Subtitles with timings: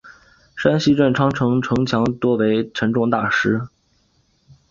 [0.57, 3.67] 山西镇长城城墙多为沉重大石。